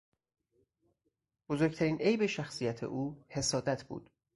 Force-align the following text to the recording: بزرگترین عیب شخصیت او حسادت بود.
بزرگترین 1.49 1.97
عیب 2.01 2.25
شخصیت 2.25 2.83
او 2.83 3.23
حسادت 3.29 3.83
بود. 3.83 4.09